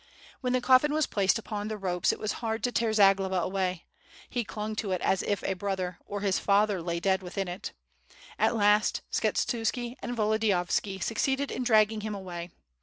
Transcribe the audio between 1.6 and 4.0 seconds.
the ropes it was hard to tear Zagloba away,